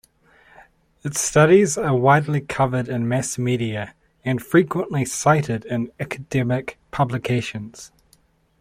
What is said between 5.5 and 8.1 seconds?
in academic publications.